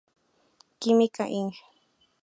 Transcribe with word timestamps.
Química, 0.79 1.25
Ing. 1.27 1.51